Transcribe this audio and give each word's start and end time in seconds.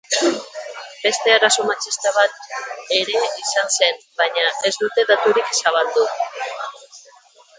Beste 1.03 1.29
eraso 1.37 1.61
matxista 1.69 2.13
bat 2.15 2.39
ere 3.01 3.21
izan 3.43 3.69
zen, 3.75 4.01
baina 4.23 4.47
ez 4.69 4.73
dute 4.85 5.07
daturik 5.13 5.55
zabaldu. 5.61 6.09